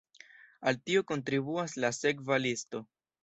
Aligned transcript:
Al 0.69 0.77
tio 0.87 1.03
kontribuas 1.11 1.77
la 1.85 1.93
sekva 1.99 2.39
listo. 2.47 2.85